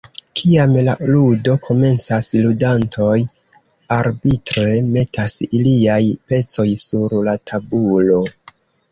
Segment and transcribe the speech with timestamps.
[0.39, 3.17] Kiam la ludo komencas, ludantoj
[3.97, 5.99] arbitre metas iliaj
[6.31, 8.17] pecoj sur la tabulo.